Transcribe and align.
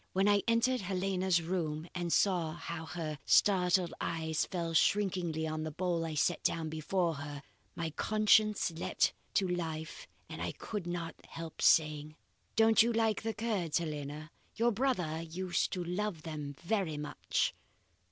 When 0.13 0.27
I 0.27 0.41
entered 0.47 0.81
Helena's 0.81 1.43
room 1.43 1.87
and 1.93 2.11
saw 2.11 2.53
how 2.55 2.87
her 2.87 3.19
startled 3.23 3.93
eyes 4.01 4.47
fell 4.47 4.73
shrinkingly 4.73 5.45
on 5.47 5.61
the 5.61 5.69
bowl 5.69 6.03
I 6.07 6.15
set 6.15 6.41
down 6.41 6.69
before 6.69 7.13
her, 7.17 7.43
my 7.75 7.91
conscience 7.91 8.71
leaped 8.71 9.13
to 9.35 9.47
life 9.47 10.07
and 10.27 10.41
I 10.41 10.53
could 10.53 10.87
not 10.87 11.13
help 11.27 11.61
saying: 11.61 12.15
"'Don't 12.55 12.81
you 12.81 12.91
like 12.91 13.21
the 13.21 13.35
curds, 13.35 13.77
Helena? 13.77 14.31
Your 14.55 14.71
brother 14.71 15.21
used 15.21 15.71
to 15.73 15.83
love 15.83 16.23
them 16.23 16.55
very 16.63 16.97
much. 16.97 17.53